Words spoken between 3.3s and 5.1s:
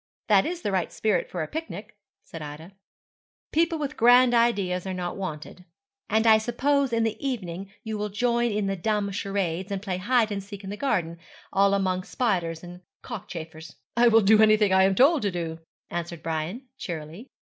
'People with grand ideas are